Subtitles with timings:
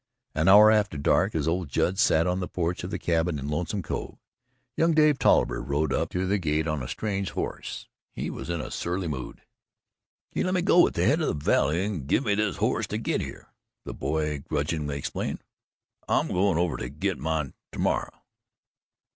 [0.33, 3.49] An hour after dark, as old Judd sat on the porch of the cabin in
[3.49, 4.17] Lonesome Cove,
[4.75, 7.87] young Dave Tolliver rode up to the gate on a strange horse.
[8.15, 9.43] He was in a surly mood.
[10.31, 12.97] "He lemme go at the head of the valley and give me this hoss to
[12.97, 13.49] git here,"
[13.85, 15.43] the boy grudgingly explained.
[16.07, 18.09] "I'm goin' over to git mine termorrer."